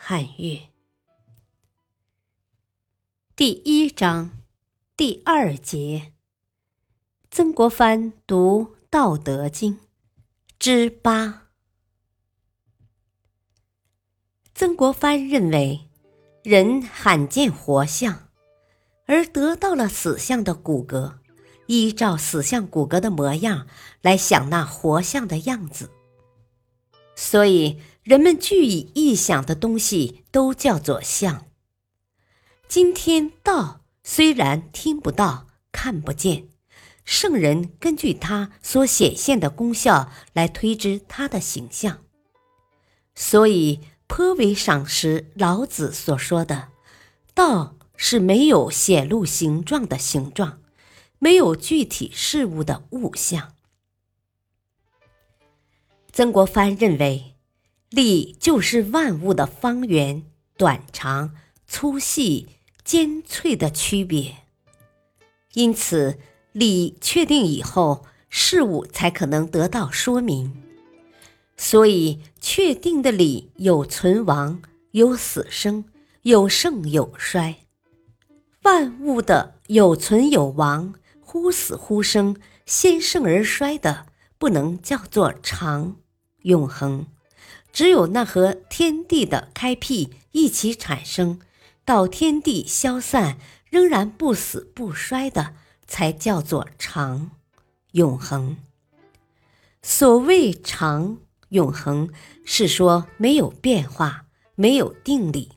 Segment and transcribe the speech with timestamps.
[0.00, 0.70] 汉乐
[3.34, 4.30] 第一章
[4.96, 6.12] 第二节：
[7.32, 9.74] 曾国藩读《道德经》
[10.58, 11.48] 之八。
[14.54, 15.88] 曾国藩认为，
[16.44, 18.28] 人罕见活像，
[19.06, 21.18] 而得到了死相的骨骼，
[21.66, 23.66] 依照死相骨骼的模样
[24.00, 25.90] 来想那活像的样子，
[27.16, 27.82] 所以。
[28.08, 31.44] 人们具以臆想的东西都叫做相。
[32.66, 36.48] 今天道虽然听不到、看不见，
[37.04, 42.02] 圣人根据它所显现的功效来推知它的形象，
[43.14, 46.68] 所以颇为赏识老子所说的
[47.34, 50.62] “道是没有显露形状的形状，
[51.18, 53.52] 没有具体事物的物象”。
[56.10, 57.34] 曾国藩认为。
[57.90, 60.22] 力就是万物的方圆、
[60.56, 61.34] 短长、
[61.66, 62.48] 粗细、
[62.84, 64.36] 尖脆的区别，
[65.54, 66.18] 因此
[66.52, 70.62] 理确定以后，事物才可能得到说明。
[71.56, 75.86] 所以，确定的理有存亡，有死生，
[76.22, 77.56] 有盛有衰。
[78.62, 84.06] 万物的有存有亡、忽死忽生、先盛而衰的，
[84.38, 85.96] 不能叫做长、
[86.42, 87.06] 永恒。
[87.78, 91.38] 只有那和天地的开辟一起产生，
[91.84, 93.38] 到天地消散
[93.70, 95.54] 仍然不死不衰的，
[95.86, 97.30] 才叫做长、
[97.92, 98.56] 永恒。
[99.80, 101.18] 所谓长、
[101.50, 102.10] 永恒，
[102.44, 104.24] 是说没有变化，
[104.56, 105.52] 没有定理，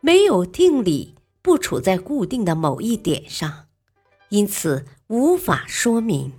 [0.00, 3.66] 没有定理，不处在固定的某一点上，
[4.28, 6.34] 因此无法说明。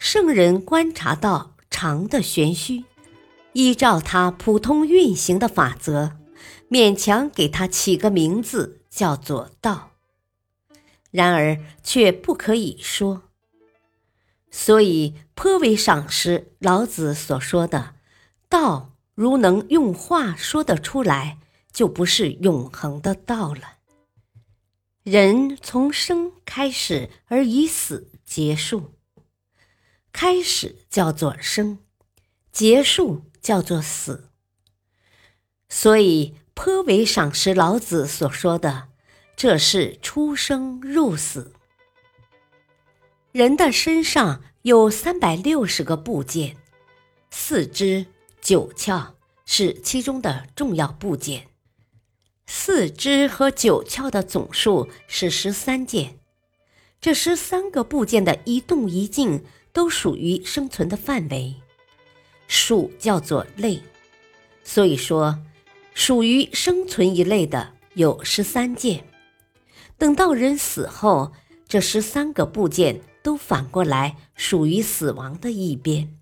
[0.00, 2.82] 圣人观察到长的玄虚。
[3.54, 6.18] 依照它普通运行的法则，
[6.68, 9.92] 勉强给它起个名字，叫做道。
[11.10, 13.22] 然而却不可以说，
[14.50, 17.94] 所以颇为赏识老子所说的
[18.48, 18.90] “道”。
[19.14, 21.38] 如能用话说得出来，
[21.72, 23.76] 就不是永恒的道了。
[25.04, 28.94] 人从生开始，而以死结束。
[30.10, 31.78] 开始叫做生，
[32.50, 33.22] 结束。
[33.44, 34.30] 叫做死，
[35.68, 38.88] 所以颇为赏识老子所说的，
[39.36, 41.52] 这是出生入死。
[43.32, 46.56] 人的身上有三百六十个部件，
[47.30, 48.06] 四肢
[48.40, 49.12] 九窍
[49.44, 51.48] 是其中的重要部件。
[52.46, 56.18] 四肢和九窍的总数是十三件，
[56.98, 61.56] 这十三个部件的一动一静都属于生存的范围。
[62.46, 63.82] 属叫做类，
[64.62, 65.38] 所以说，
[65.94, 69.04] 属于生存一类的有十三件。
[69.96, 71.32] 等到人死后，
[71.68, 76.16] 这十三个部件都反过来属于死亡的一边。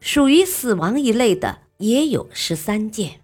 [0.00, 3.20] 属于死亡一类的也有十三件。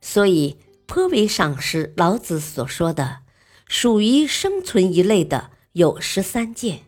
[0.00, 3.20] 所以颇为赏识老子所说的，
[3.66, 6.80] 属于生存一类的有十三件，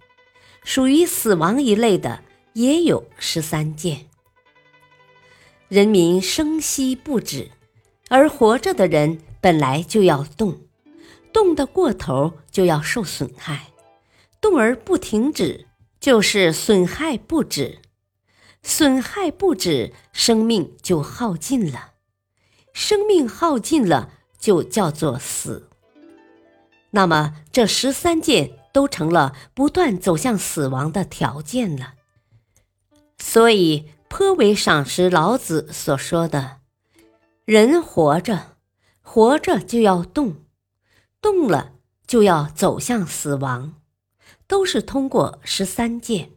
[0.65, 2.23] 属于死亡一类的。
[2.57, 4.07] 也有十三件。
[5.69, 7.51] 人民生息不止，
[8.09, 10.61] 而活着的人本来就要动，
[11.35, 13.67] 动得过头就要受损害，
[14.41, 15.67] 动而不停止
[16.01, 17.81] 就是损害不止，
[18.63, 21.91] 损害不止，生命就耗尽了，
[22.73, 25.69] 生命耗尽了就叫做死。
[26.93, 31.93] 那么这十三件都成了不断走向死亡的条件了。
[33.19, 36.61] 所以颇为赏识老子所说的
[37.45, 38.57] ：“人活着，
[39.01, 40.45] 活着就要动，
[41.21, 41.73] 动了
[42.07, 43.81] 就要走向死亡，
[44.47, 46.31] 都是通过十三件。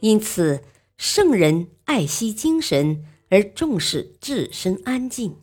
[0.00, 0.62] 因此，
[0.96, 5.36] 圣人爱惜精神而重视自身安静，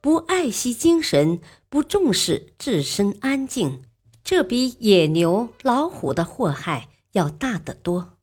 [0.00, 3.82] 不爱惜精神，不重视自身安静，
[4.22, 8.18] 这比野牛、老虎的祸害要大得多。”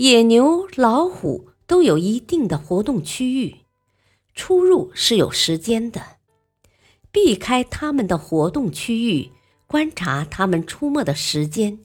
[0.00, 3.56] 野牛、老虎都有一定的活动区域，
[4.34, 6.16] 出入是有时间的。
[7.12, 9.30] 避开它们的活动区域，
[9.66, 11.80] 观察它们出没的时间，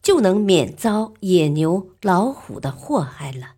[0.00, 3.56] 就能免遭野牛、老虎的祸害了。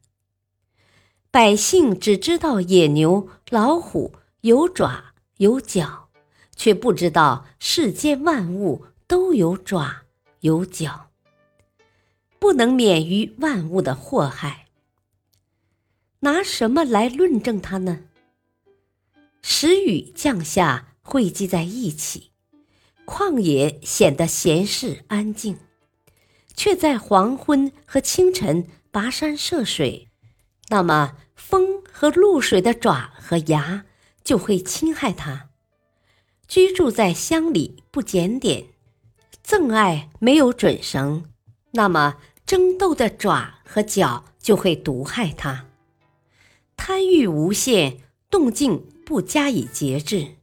[1.31, 6.09] 百姓只知道野牛、老虎有爪有脚，
[6.57, 10.03] 却不知道世间万物都有爪
[10.41, 11.12] 有脚，
[12.43, 14.67] 不能免于万物的祸害。
[16.19, 18.01] 拿什么来论证它呢？
[19.43, 22.33] 时雨降下，汇集在一起，
[23.07, 25.57] 旷野显得闲适安静，
[26.57, 30.09] 却在黄昏和清晨跋山涉水。
[30.69, 33.85] 那么，风和露水的爪和牙
[34.25, 35.51] 就会侵害它。
[36.49, 38.67] 居住在乡里不检点，
[39.47, 41.31] 憎爱没有准绳，
[41.71, 42.17] 那么
[42.53, 45.69] 争斗的爪和脚就会毒害它。
[46.77, 50.37] 贪欲无限，动静不加以节制，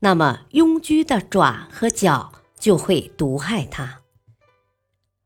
[0.00, 4.02] 那么庸居的爪和脚就会毒害它。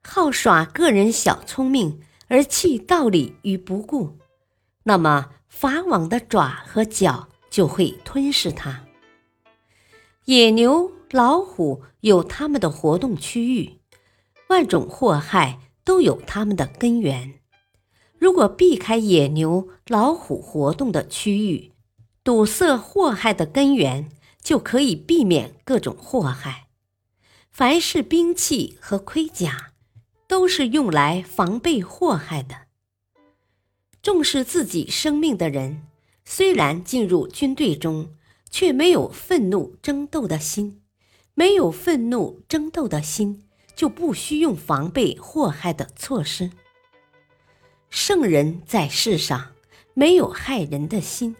[0.04, 4.16] 好耍个人小聪明而弃道理于不顾。
[4.84, 8.84] 那么，法网的爪和脚就会吞噬它。
[10.26, 13.80] 野牛、老虎有它们的活动区域，
[14.46, 15.58] 万种祸害
[15.90, 17.40] 都有它们的根源。
[18.16, 21.72] 如果避开野牛、老虎活动的区域，
[22.22, 24.08] 堵塞祸害的根源，
[24.40, 26.68] 就可以避免各种祸害。
[27.50, 29.72] 凡是兵器和盔甲，
[30.28, 32.68] 都是用来防备祸害的。
[34.00, 35.88] 重视自己生命的人，
[36.24, 38.10] 虽然进入军队中，
[38.48, 40.82] 却没有愤怒争斗的心。
[41.34, 43.42] 没有愤怒争斗的心，
[43.80, 46.50] 就不需用防备祸害的措施。
[47.88, 49.52] 圣人在世上
[49.94, 51.34] 没有害人的心，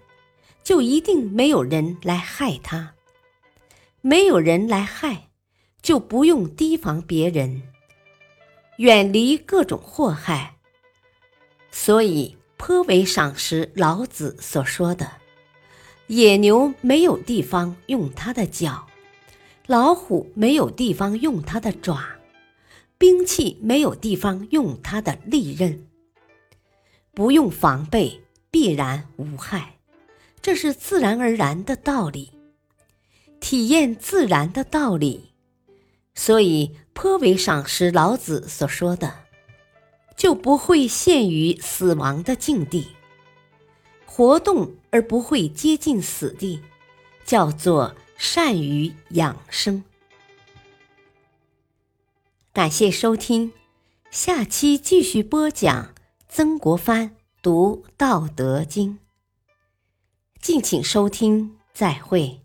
[0.65, 2.95] 就一定没有人来害他。
[4.01, 5.29] 没有人来害，
[5.83, 7.61] 就不用提防别人，
[8.79, 10.57] 远离各种祸害。
[11.71, 12.39] 所以。
[12.57, 15.11] 颇为赏识老子所说的
[16.09, 18.87] ：“野牛没有地方用它的脚，
[19.67, 22.20] 老虎没有地方用它的爪，
[23.01, 25.87] 兵器没有地方用它的利刃。
[27.15, 28.21] 不用防备，
[28.51, 29.79] 必然无害，
[30.43, 32.33] 这是自然而然的道理。
[33.41, 35.33] 体验自然的道理，
[36.15, 39.11] 所以颇为赏识老子所说的。”
[40.15, 42.89] 就不会陷于死亡的境地，
[44.05, 46.61] 活动而不会接近死地，
[47.25, 49.83] 叫做善于养生。
[52.61, 53.55] 感谢收听，
[54.11, 55.95] 下期继续播讲
[56.29, 58.99] 曾国藩读《道德经》，
[60.43, 62.43] 敬请收听，再会。